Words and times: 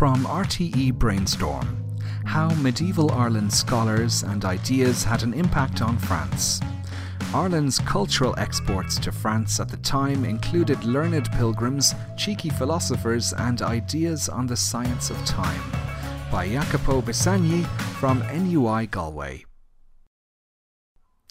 From 0.00 0.24
RTE 0.24 0.94
Brainstorm 0.94 1.76
How 2.24 2.48
Medieval 2.54 3.12
Ireland 3.12 3.52
scholars 3.52 4.22
and 4.22 4.46
ideas 4.46 5.04
had 5.04 5.22
an 5.22 5.34
impact 5.34 5.82
on 5.82 5.98
France. 5.98 6.58
Ireland's 7.34 7.80
cultural 7.80 8.34
exports 8.38 8.98
to 9.00 9.12
France 9.12 9.60
at 9.60 9.68
the 9.68 9.76
time 9.76 10.24
included 10.24 10.82
learned 10.84 11.30
pilgrims, 11.32 11.94
cheeky 12.16 12.48
philosophers, 12.48 13.34
and 13.34 13.60
ideas 13.60 14.30
on 14.30 14.46
the 14.46 14.56
science 14.56 15.10
of 15.10 15.22
time. 15.26 15.60
By 16.32 16.48
Jacopo 16.48 17.02
Bisagni 17.02 17.66
from 18.00 18.20
NUI 18.20 18.86
Galway. 18.86 19.44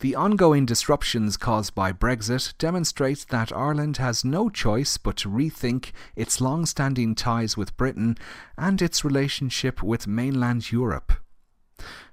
The 0.02 0.16
ongoing 0.16 0.66
disruptions 0.66 1.36
caused 1.36 1.76
by 1.76 1.92
Brexit 1.92 2.58
demonstrate 2.58 3.26
that 3.32 3.52
Ireland 3.52 3.98
has 3.98 4.24
no 4.24 4.50
choice 4.50 4.98
but 4.98 5.18
to 5.18 5.30
rethink 5.30 5.92
its 6.16 6.40
long 6.40 6.66
standing 6.66 7.16
ties 7.16 7.58
with 7.58 7.76
Britain 7.76 8.18
and 8.58 8.82
its 8.82 9.04
relationship 9.04 9.84
with 9.84 10.08
mainland 10.08 10.72
Europe. 10.72 11.12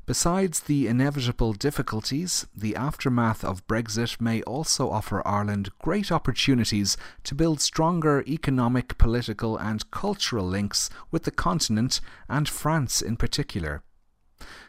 Besides 0.05 0.61
the 0.61 0.89
inevitable 0.89 1.53
difficulties, 1.53 2.49
the 2.53 2.75
aftermath 2.75 3.45
of 3.45 3.65
Brexit 3.69 4.21
may 4.21 4.43
also 4.43 4.91
offer 4.91 5.23
Ireland 5.25 5.71
great 5.79 6.11
opportunities 6.11 6.97
to 7.23 7.37
build 7.37 7.61
stronger 7.61 8.25
economic, 8.27 8.99
political, 8.99 9.57
and 9.57 9.89
cultural 9.93 10.47
links 10.47 10.91
with 11.13 11.23
the 11.23 11.31
continent 11.31 12.01
and 12.29 12.49
France 12.49 13.01
in 13.01 13.17
particular. 13.17 13.85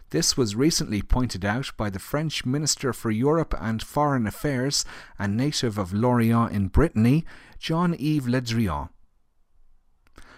This 0.10 0.38
was 0.38 0.56
recently 0.56 1.02
pointed 1.02 1.44
out 1.44 1.72
by 1.76 1.90
the 1.90 2.00
French 2.00 2.46
Minister 2.46 2.94
for 2.94 3.12
Europe 3.12 3.54
and 3.60 3.84
Foreign 3.84 4.26
Affairs 4.26 4.86
and 5.20 5.36
native 5.36 5.78
of 5.78 5.92
Lorient 5.92 6.54
in 6.54 6.70
Brittany, 6.70 7.26
Jean 7.60 7.94
Yves 7.94 8.30
Le 8.30 8.42
Drian. 8.42 8.90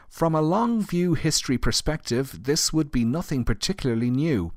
From 0.09 0.33
a 0.33 0.41
long 0.41 0.81
view 0.81 1.13
history 1.13 1.59
perspective, 1.59 2.45
this 2.45 2.73
would 2.73 2.91
be 2.91 3.05
nothing 3.05 3.45
particularly 3.45 4.09
new. 4.09 4.53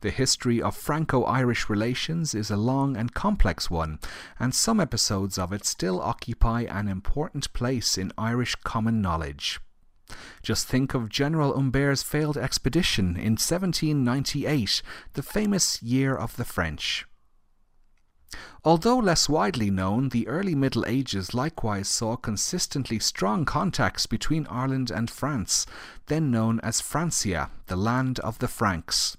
The 0.00 0.10
history 0.10 0.62
of 0.62 0.76
Franco 0.76 1.24
Irish 1.24 1.68
relations 1.68 2.32
is 2.32 2.48
a 2.50 2.56
long 2.56 2.96
and 2.96 3.12
complex 3.12 3.68
one, 3.68 3.98
and 4.38 4.54
some 4.54 4.78
episodes 4.78 5.38
of 5.38 5.52
it 5.52 5.64
still 5.64 6.00
occupy 6.00 6.62
an 6.62 6.86
important 6.86 7.52
place 7.52 7.98
in 7.98 8.12
Irish 8.16 8.54
common 8.56 9.02
knowledge. 9.02 9.60
Just 10.42 10.66
think 10.66 10.94
of 10.94 11.08
General 11.08 11.54
Humbert's 11.54 12.02
failed 12.02 12.36
expedition 12.36 13.16
in 13.16 13.32
1798, 13.32 14.82
the 15.12 15.22
famous 15.22 15.82
Year 15.82 16.14
of 16.14 16.36
the 16.36 16.44
French. 16.44 17.06
Although 18.64 18.98
less 18.98 19.28
widely 19.28 19.70
known, 19.70 20.08
the 20.08 20.26
early 20.26 20.54
Middle 20.54 20.86
Ages 20.86 21.34
likewise 21.34 21.88
saw 21.88 22.16
consistently 22.16 22.98
strong 22.98 23.44
contacts 23.44 24.06
between 24.06 24.46
Ireland 24.46 24.90
and 24.90 25.10
France, 25.10 25.66
then 26.06 26.30
known 26.30 26.60
as 26.60 26.80
Francia, 26.80 27.50
the 27.66 27.76
land 27.76 28.18
of 28.20 28.38
the 28.38 28.48
Franks. 28.48 29.16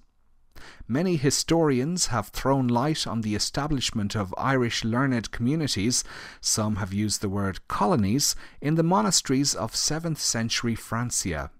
Many 0.88 1.16
historians 1.16 2.08
have 2.08 2.28
thrown 2.28 2.68
light 2.68 3.08
on 3.08 3.22
the 3.22 3.36
establishment 3.36 4.16
of 4.16 4.34
Irish 4.38 4.84
learned 4.84 5.32
communities, 5.32 6.04
some 6.42 6.78
have 6.78 6.94
used 6.94 7.22
the 7.22 7.30
word 7.30 7.68
colonies, 7.68 8.36
in 8.62 8.76
the 8.76 8.84
monasteries 8.84 9.56
of 9.56 9.74
7th 9.74 10.18
century 10.18 10.76
Francia. 10.76 11.52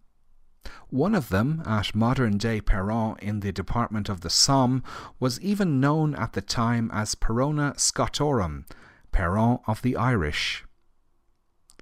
One 0.90 1.16
of 1.16 1.30
them, 1.30 1.64
at 1.66 1.96
modern 1.96 2.38
day 2.38 2.62
Peronne 2.62 3.18
in 3.20 3.40
the 3.40 3.52
department 3.52 4.10
of 4.10 4.22
the 4.22 4.30
Somme, 4.30 4.84
was 5.20 5.42
even 5.42 5.80
known 5.80 6.14
at 6.16 6.34
the 6.34 6.42
time 6.42 6.92
as 6.94 7.16
Perona 7.16 7.76
Scotorum, 7.78 8.66
Peronne 9.12 9.60
of 9.68 9.82
the 9.82 9.96
Irish. 9.96 10.64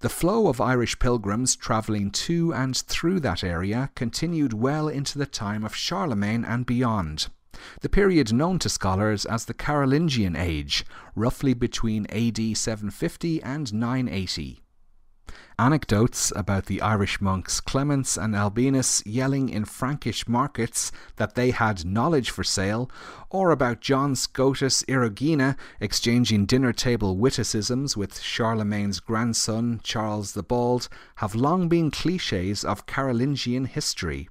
The 0.02 0.10
flow 0.10 0.48
of 0.48 0.60
Irish 0.60 0.98
pilgrims 0.98 1.56
travelling 1.56 2.10
to 2.10 2.52
and 2.56 2.76
through 2.76 3.20
that 3.20 3.44
area 3.44 3.92
continued 3.94 4.52
well 4.52 4.88
into 4.88 5.20
the 5.20 5.28
time 5.28 5.64
of 5.64 5.76
Charlemagne 5.76 6.44
and 6.44 6.66
beyond. 6.66 7.28
The 7.81 7.90
period 7.90 8.34
known 8.34 8.58
to 8.59 8.70
scholars 8.70 9.25
as 9.25 9.46
the 9.46 9.53
Carolingian 9.53 10.36
Age, 10.36 10.88
roughly 11.16 11.53
between 11.53 12.08
AD 12.08 12.58
750 12.58 13.44
and 13.44 13.72
980. 13.72 14.64
Anecdotes 15.59 16.34
about 16.36 16.66
the 16.66 16.82
Irish 16.82 17.22
monks 17.22 17.62
Clemens 17.62 18.18
and 18.18 18.36
Albinus 18.36 19.04
yelling 19.06 19.50
in 19.50 19.66
Frankish 19.66 20.28
markets 20.28 20.92
that 21.18 21.36
they 21.36 21.52
had 21.52 21.86
knowledge 21.86 22.32
for 22.32 22.44
sale, 22.44 22.90
or 23.30 23.52
about 23.52 23.80
John 23.81 24.16
Scotus 24.16 24.81
Erigena 24.90 25.56
exchanging 25.80 26.48
dinner 26.48 26.74
table 26.74 27.16
witticisms 27.18 27.96
with 27.96 28.20
Charlemagne's 28.20 29.00
grandson 29.00 29.80
Charles 29.84 30.31
the 30.34 30.42
Bald, 30.42 30.90
have 31.18 31.36
long 31.36 31.70
been 31.70 31.92
cliches 31.92 32.66
of 32.66 32.88
Carolingian 32.88 33.66
history. 33.66 34.28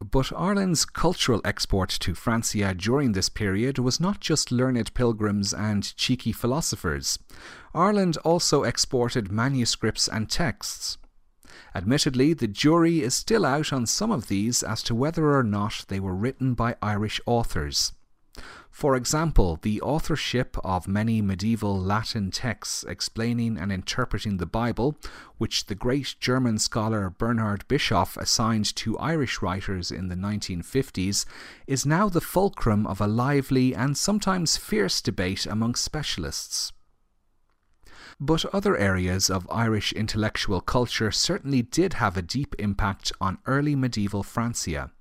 But 0.00 0.32
Ireland's 0.32 0.84
cultural 0.84 1.40
export 1.44 1.90
to 1.90 2.14
Francia 2.14 2.72
during 2.72 3.12
this 3.12 3.28
period 3.28 3.78
was 3.78 3.98
not 3.98 4.20
just 4.20 4.52
learned 4.52 4.94
pilgrims 4.94 5.52
and 5.52 5.96
cheeky 5.96 6.30
philosophers. 6.30 7.18
Ireland 7.74 8.16
also 8.18 8.62
exported 8.62 9.32
manuscripts 9.32 10.06
and 10.06 10.30
texts. 10.30 10.98
Admittedly, 11.74 12.32
the 12.32 12.46
jury 12.46 13.02
is 13.02 13.14
still 13.14 13.44
out 13.44 13.72
on 13.72 13.86
some 13.86 14.12
of 14.12 14.28
these 14.28 14.62
as 14.62 14.84
to 14.84 14.94
whether 14.94 15.34
or 15.34 15.42
not 15.42 15.84
they 15.88 15.98
were 15.98 16.14
written 16.14 16.54
by 16.54 16.76
Irish 16.80 17.20
authors. 17.26 17.92
For 18.78 18.94
example, 18.94 19.58
the 19.60 19.80
authorship 19.80 20.56
of 20.62 20.86
many 20.86 21.20
medieval 21.20 21.76
Latin 21.76 22.30
texts 22.30 22.84
explaining 22.84 23.58
and 23.58 23.72
interpreting 23.72 24.36
the 24.36 24.46
Bible, 24.46 24.96
which 25.36 25.66
the 25.66 25.74
great 25.74 26.14
German 26.20 26.60
scholar 26.60 27.10
Bernhard 27.10 27.66
Bischoff 27.66 28.16
assigned 28.16 28.76
to 28.76 28.96
Irish 28.98 29.42
writers 29.42 29.90
in 29.90 30.06
the 30.06 30.14
1950s, 30.14 31.26
is 31.66 31.84
now 31.84 32.08
the 32.08 32.20
fulcrum 32.20 32.86
of 32.86 33.00
a 33.00 33.08
lively 33.08 33.74
and 33.74 33.98
sometimes 33.98 34.56
fierce 34.56 35.00
debate 35.00 35.44
among 35.44 35.74
specialists. 35.74 36.72
But 38.20 38.44
other 38.54 38.76
areas 38.76 39.28
of 39.28 39.50
Irish 39.50 39.92
intellectual 39.92 40.60
culture 40.60 41.10
certainly 41.10 41.62
did 41.62 41.94
have 41.94 42.16
a 42.16 42.22
deep 42.22 42.54
impact 42.60 43.10
on 43.20 43.38
early 43.44 43.74
medieval 43.74 44.22
Francia. 44.22 44.92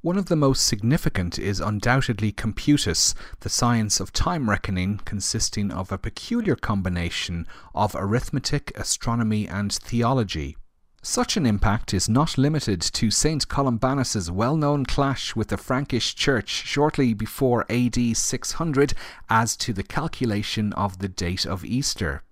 One 0.00 0.16
of 0.16 0.26
the 0.26 0.36
most 0.36 0.64
significant 0.64 1.40
is 1.40 1.58
undoubtedly 1.58 2.30
computus, 2.30 3.16
the 3.40 3.48
science 3.48 3.98
of 3.98 4.12
time 4.12 4.48
reckoning 4.48 5.00
consisting 5.04 5.72
of 5.72 5.90
a 5.90 5.98
peculiar 5.98 6.54
combination 6.54 7.48
of 7.74 7.96
arithmetic, 7.98 8.70
astronomy, 8.76 9.48
and 9.48 9.72
theology. 9.72 10.56
Such 11.02 11.36
an 11.36 11.46
impact 11.46 11.92
is 11.92 12.08
not 12.08 12.38
limited 12.38 12.80
to 12.80 13.10
St. 13.10 13.48
Columbanus's 13.48 14.30
well-known 14.30 14.86
clash 14.86 15.34
with 15.34 15.48
the 15.48 15.56
Frankish 15.56 16.14
Church 16.14 16.48
shortly 16.48 17.12
before 17.12 17.66
AD 17.68 18.16
600 18.16 18.94
as 19.28 19.56
to 19.56 19.72
the 19.72 19.82
calculation 19.82 20.72
of 20.74 20.98
the 20.98 21.08
date 21.08 21.44
of 21.44 21.64
Easter. 21.64 22.22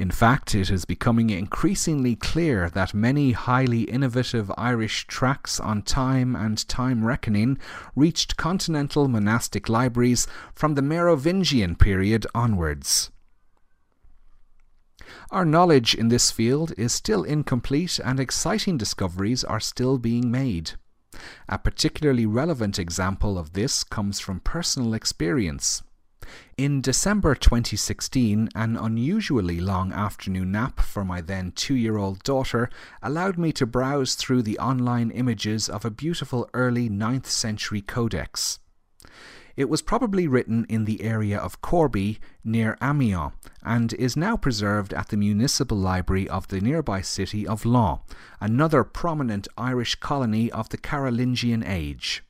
In 0.00 0.10
fact, 0.10 0.54
it 0.54 0.70
is 0.70 0.86
becoming 0.86 1.28
increasingly 1.28 2.16
clear 2.16 2.70
that 2.70 2.94
many 2.94 3.32
highly 3.32 3.82
innovative 3.82 4.50
Irish 4.56 5.06
tracts 5.06 5.60
on 5.60 5.82
time 5.82 6.34
and 6.34 6.66
time 6.66 7.04
reckoning 7.04 7.58
reached 7.94 8.38
continental 8.38 9.08
monastic 9.08 9.68
libraries 9.68 10.26
from 10.54 10.74
the 10.74 10.80
Merovingian 10.80 11.76
period 11.76 12.26
onwards. 12.34 13.10
Our 15.30 15.44
knowledge 15.44 15.94
in 15.94 16.08
this 16.08 16.30
field 16.30 16.72
is 16.78 16.94
still 16.94 17.22
incomplete 17.22 18.00
and 18.02 18.18
exciting 18.18 18.78
discoveries 18.78 19.44
are 19.44 19.60
still 19.60 19.98
being 19.98 20.30
made. 20.30 20.70
A 21.46 21.58
particularly 21.58 22.24
relevant 22.24 22.78
example 22.78 23.36
of 23.36 23.52
this 23.52 23.84
comes 23.84 24.18
from 24.18 24.40
personal 24.40 24.94
experience. 24.94 25.82
In 26.56 26.80
December 26.80 27.34
2016, 27.34 28.50
an 28.54 28.76
unusually 28.76 29.60
long 29.60 29.92
afternoon 29.92 30.52
nap 30.52 30.80
for 30.80 31.04
my 31.04 31.20
then 31.20 31.52
two 31.52 31.74
year 31.74 31.96
old 31.96 32.22
daughter 32.22 32.68
allowed 33.02 33.38
me 33.38 33.52
to 33.52 33.66
browse 33.66 34.14
through 34.14 34.42
the 34.42 34.58
online 34.58 35.10
images 35.10 35.68
of 35.68 35.84
a 35.84 35.90
beautiful 35.90 36.48
early 36.54 36.88
9th 36.88 37.26
century 37.26 37.80
codex. 37.80 38.58
It 39.56 39.68
was 39.68 39.82
probably 39.82 40.26
written 40.26 40.64
in 40.68 40.84
the 40.84 41.02
area 41.02 41.38
of 41.38 41.60
Corbie, 41.60 42.18
near 42.44 42.78
Amiens, 42.80 43.32
and 43.62 43.92
is 43.94 44.16
now 44.16 44.36
preserved 44.36 44.94
at 44.94 45.08
the 45.08 45.16
Municipal 45.16 45.76
Library 45.76 46.28
of 46.28 46.48
the 46.48 46.60
nearby 46.60 47.00
city 47.00 47.46
of 47.46 47.66
Laon, 47.66 48.00
another 48.40 48.84
prominent 48.84 49.48
Irish 49.58 49.96
colony 49.96 50.50
of 50.52 50.68
the 50.68 50.78
Carolingian 50.78 51.62
age. 51.62 52.22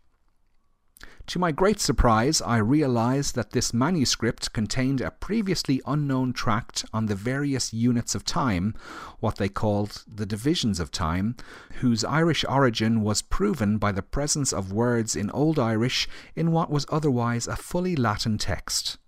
To 1.30 1.38
my 1.38 1.52
great 1.52 1.78
surprise, 1.78 2.42
I 2.42 2.56
realized 2.56 3.36
that 3.36 3.52
this 3.52 3.72
manuscript 3.72 4.52
contained 4.52 5.00
a 5.00 5.12
previously 5.12 5.80
unknown 5.86 6.32
tract 6.32 6.84
on 6.92 7.06
the 7.06 7.14
various 7.14 7.72
units 7.72 8.16
of 8.16 8.24
time, 8.24 8.74
what 9.20 9.36
they 9.36 9.48
called 9.48 10.02
the 10.12 10.26
divisions 10.26 10.80
of 10.80 10.90
time, 10.90 11.36
whose 11.74 12.02
Irish 12.02 12.44
origin 12.48 13.02
was 13.02 13.22
proven 13.22 13.78
by 13.78 13.92
the 13.92 14.02
presence 14.02 14.52
of 14.52 14.72
words 14.72 15.14
in 15.14 15.30
Old 15.30 15.56
Irish 15.56 16.08
in 16.34 16.50
what 16.50 16.68
was 16.68 16.84
otherwise 16.88 17.46
a 17.46 17.54
fully 17.54 17.94
Latin 17.94 18.36
text. 18.36 18.98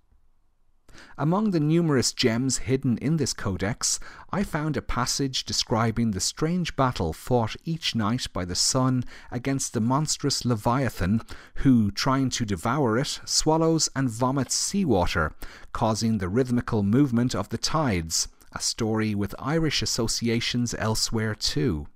Among 1.19 1.51
the 1.51 1.61
numerous 1.61 2.13
gems 2.13 2.59
hidden 2.59 2.99
in 2.99 3.17
this 3.17 3.33
codex, 3.33 4.01
I 4.31 4.43
found 4.43 4.77
a 4.77 4.83
passage 4.83 5.45
describing 5.45 6.11
the 6.11 6.21
strange 6.21 6.77
battle 6.77 7.13
fought 7.13 7.57
each 7.65 7.95
night 7.95 8.27
by 8.33 8.45
the 8.45 8.55
sun 8.55 9.05
against 9.31 9.73
the 9.73 9.81
monstrous 9.81 10.45
Leviathan, 10.45 11.23
who, 11.57 11.91
trying 11.91 12.31
to 12.31 12.45
devour 12.45 12.99
it, 12.99 13.21
swallows 13.25 13.89
and 13.95 14.11
vomits 14.11 14.55
seawater, 14.55 15.33
causing 15.73 16.19
the 16.19 16.29
rhythmical 16.29 16.83
movement 16.83 17.35
of 17.35 17.49
the 17.49 17.59
tides, 17.59 18.29
a 18.53 18.61
story 18.61 19.15
with 19.15 19.35
Irish 19.39 19.83
associations 19.83 20.75
elsewhere 20.79 21.35
too. 21.35 21.87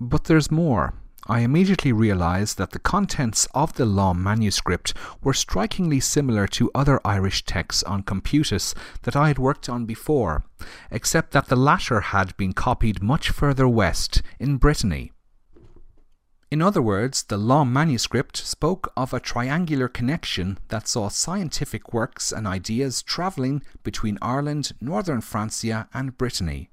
But 0.00 0.24
there's 0.24 0.50
more. 0.50 0.94
I 1.26 1.40
immediately 1.40 1.90
realised 1.90 2.58
that 2.58 2.72
the 2.72 2.78
contents 2.78 3.48
of 3.54 3.72
the 3.74 3.86
Laon 3.86 4.22
manuscript 4.22 4.92
were 5.22 5.32
strikingly 5.32 5.98
similar 5.98 6.46
to 6.48 6.70
other 6.74 7.00
Irish 7.02 7.46
texts 7.46 7.82
on 7.84 8.02
Computus 8.02 8.74
that 9.02 9.16
I 9.16 9.28
had 9.28 9.38
worked 9.38 9.70
on 9.70 9.86
before, 9.86 10.44
except 10.90 11.30
that 11.32 11.46
the 11.46 11.56
latter 11.56 12.00
had 12.00 12.36
been 12.36 12.52
copied 12.52 13.02
much 13.02 13.30
further 13.30 13.66
west, 13.66 14.20
in 14.38 14.58
Brittany. 14.58 15.12
In 16.50 16.60
other 16.60 16.82
words, 16.82 17.22
the 17.22 17.38
Laon 17.38 17.72
manuscript 17.72 18.36
spoke 18.36 18.92
of 18.94 19.14
a 19.14 19.18
triangular 19.18 19.88
connection 19.88 20.58
that 20.68 20.86
saw 20.86 21.08
scientific 21.08 21.94
works 21.94 22.32
and 22.32 22.46
ideas 22.46 23.02
travelling 23.02 23.62
between 23.82 24.18
Ireland, 24.20 24.72
northern 24.78 25.22
Francia, 25.22 25.88
and 25.94 26.18
Brittany. 26.18 26.70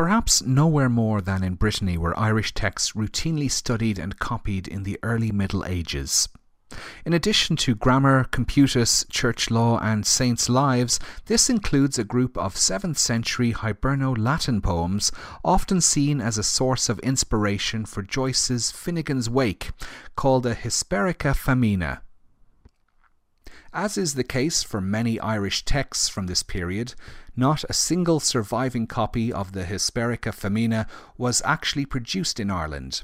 Perhaps 0.00 0.42
nowhere 0.44 0.88
more 0.88 1.20
than 1.20 1.44
in 1.44 1.56
Brittany 1.56 1.98
were 1.98 2.18
Irish 2.18 2.54
texts 2.54 2.92
routinely 2.92 3.50
studied 3.50 3.98
and 3.98 4.18
copied 4.18 4.66
in 4.66 4.82
the 4.82 4.98
early 5.02 5.30
Middle 5.30 5.62
Ages. 5.66 6.26
In 7.04 7.12
addition 7.12 7.54
to 7.56 7.74
grammar, 7.74 8.24
computus, 8.24 9.04
church 9.10 9.50
law, 9.50 9.78
and 9.80 10.06
saints' 10.06 10.48
lives, 10.48 10.98
this 11.26 11.50
includes 11.50 11.98
a 11.98 12.04
group 12.04 12.38
of 12.38 12.54
7th 12.54 12.96
century 12.96 13.52
Hiberno 13.52 14.16
Latin 14.16 14.62
poems, 14.62 15.12
often 15.44 15.82
seen 15.82 16.22
as 16.22 16.38
a 16.38 16.42
source 16.42 16.88
of 16.88 16.98
inspiration 17.00 17.84
for 17.84 18.00
Joyce's 18.00 18.70
Finnegan's 18.70 19.28
Wake, 19.28 19.70
called 20.16 20.46
a 20.46 20.54
Hisperica 20.54 21.34
Famina. 21.34 22.00
As 23.72 23.96
is 23.96 24.14
the 24.14 24.24
case 24.24 24.64
for 24.64 24.80
many 24.80 25.20
Irish 25.20 25.64
texts 25.64 26.08
from 26.08 26.26
this 26.26 26.42
period, 26.42 26.94
not 27.36 27.64
a 27.68 27.72
single 27.72 28.18
surviving 28.18 28.88
copy 28.88 29.32
of 29.32 29.52
the 29.52 29.64
Hisperica 29.64 30.32
Famina 30.32 30.88
was 31.16 31.40
actually 31.44 31.86
produced 31.86 32.40
in 32.40 32.50
Ireland. 32.50 33.02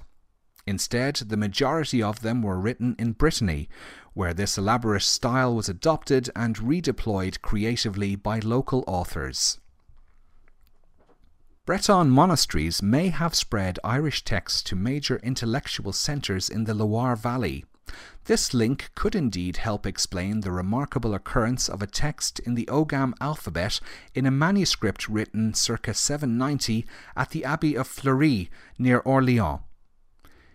Instead, 0.67 1.17
the 1.17 1.37
majority 1.37 2.03
of 2.03 2.23
them 2.23 2.43
were 2.43 2.59
written 2.59 2.97
in 2.99 3.13
Brittany, 3.13 3.69
where 4.15 4.35
this 4.35 4.59
elaborate 4.59 5.03
style 5.03 5.55
was 5.55 5.69
adopted 5.69 6.31
and 6.35 6.57
redeployed 6.57 7.41
creatively 7.41 8.17
by 8.17 8.41
local 8.41 8.83
authors. 8.89 9.61
Breton 11.65 12.11
monasteries 12.11 12.83
may 12.83 13.09
have 13.09 13.35
spread 13.37 13.79
Irish 13.85 14.25
texts 14.25 14.63
to 14.65 14.75
major 14.75 15.19
intellectual 15.23 15.93
centres 15.93 16.49
in 16.49 16.65
the 16.65 16.75
Loire 16.75 17.17
Valley. 17.17 17.65
This 18.25 18.53
link 18.53 18.91
could 18.95 19.15
indeed 19.15 19.59
help 19.59 19.87
explain 19.87 20.41
the 20.41 20.51
remarkable 20.51 21.15
occurrence 21.15 21.69
of 21.69 21.83
a 21.83 21.87
text 21.87 22.39
in 22.41 22.55
the 22.55 22.69
Ogham 22.69 23.15
alphabet 23.21 23.81
in 24.15 24.27
a 24.27 24.31
manuscript 24.31 25.09
written 25.09 25.55
circa 25.55 25.95
790 25.95 26.87
at 27.17 27.31
the 27.31 27.45
Abbey 27.45 27.77
of 27.77 27.87
Fleury 27.87 28.51
near 28.79 28.99
Orleans. 28.99 29.61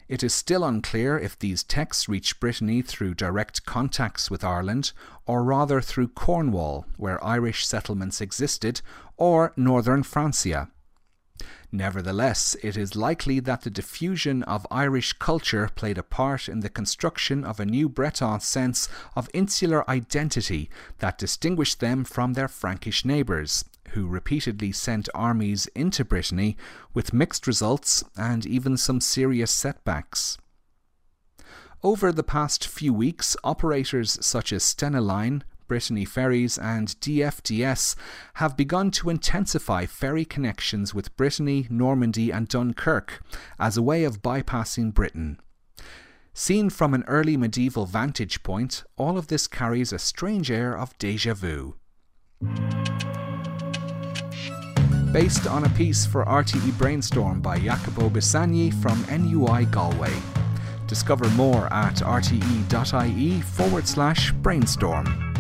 It 0.10 0.24
is 0.24 0.34
still 0.34 0.66
unclear 0.66 1.18
if 1.18 1.40
these 1.40 1.64
texts 1.64 2.10
reached 2.10 2.42
Brittany 2.42 2.82
through 2.82 3.14
direct 3.14 3.66
contacts 3.66 4.30
with 4.30 4.44
Ireland, 4.44 4.92
or 5.26 5.42
rather 5.42 5.80
through 5.80 6.10
Cornwall, 6.10 6.86
where 6.98 7.24
Irish 7.24 7.66
settlements 7.66 8.20
existed, 8.20 8.82
or 9.16 9.54
northern 9.56 10.04
Francia. 10.04 10.68
Nevertheless, 11.74 12.58
it 12.62 12.76
is 12.76 12.98
likely 12.98 13.40
that 13.40 13.62
the 13.62 13.70
diffusion 13.70 14.44
of 14.44 14.68
Irish 14.70 15.14
culture 15.14 15.70
played 15.74 15.98
a 15.98 16.04
part 16.04 16.50
in 16.50 16.60
the 16.60 16.70
construction 16.70 17.46
of 17.46 17.62
a 17.62 17.66
new 17.66 17.88
Breton 17.88 18.42
sense 18.42 18.90
of 19.16 19.30
insular 19.34 19.90
identity 19.90 20.70
that 21.00 21.18
distinguished 21.18 21.80
them 21.80 22.04
from 22.04 22.34
their 22.34 22.50
Frankish 22.50 23.06
neighbours, 23.06 23.64
who 23.92 24.06
repeatedly 24.06 24.74
sent 24.74 25.08
armies 25.16 25.68
into 25.68 26.04
Brittany 26.04 26.58
with 26.94 27.14
mixed 27.14 27.48
results 27.48 28.04
and 28.18 28.46
even 28.46 28.76
some 28.76 29.00
serious 29.00 29.52
setbacks. 29.52 30.38
Over 31.84 32.12
the 32.12 32.24
past 32.24 32.68
few 32.68 32.94
weeks, 32.94 33.38
operators 33.46 34.18
such 34.24 34.52
as 34.52 34.64
Stena 34.64 35.04
Line, 35.04 35.46
Brittany 35.72 36.04
Ferries, 36.04 36.58
and 36.58 36.90
DFDS 37.00 37.96
have 38.34 38.58
begun 38.58 38.92
to 38.92 39.10
intensify 39.10 39.86
ferry 39.86 40.26
connections 40.26 40.94
with 40.94 41.16
Brittany, 41.16 41.66
Normandy, 41.70 42.30
and 42.30 42.50
Dunkirk 42.50 43.22
as 43.58 43.78
a 43.78 43.82
way 43.82 44.04
of 44.04 44.22
bypassing 44.22 44.94
Britain. 44.94 45.40
Seen 46.34 46.70
from 46.70 46.94
an 46.94 47.06
early 47.08 47.38
medieval 47.38 47.86
vantage 47.86 48.44
point, 48.44 48.84
all 48.98 49.18
of 49.18 49.28
this 49.28 49.48
carries 49.48 49.94
a 49.94 49.98
strange 49.98 50.52
air 50.52 50.78
of 50.78 50.98
deja 50.98 51.34
vu. 51.34 51.76
Based 55.14 55.48
on 55.48 55.64
a 55.64 55.70
piece 55.70 56.06
for 56.06 56.26
RTE 56.26 56.78
Brainstorm 56.78 57.40
by 57.40 57.58
Jacopo 57.58 58.10
Bisagni 58.10 58.74
from 58.82 59.06
NUI 59.10 59.68
Galway. 59.72 60.18
Discover 60.88 61.30
more 61.30 61.72
at 61.72 61.96
rte.ie 61.96 63.40
forward 63.40 63.88
slash 63.88 64.34
brainstorm. 64.34 65.31